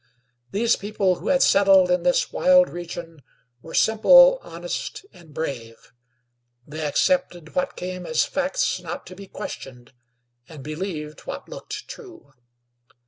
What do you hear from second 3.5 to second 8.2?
were simple, honest and brave; they accepted what came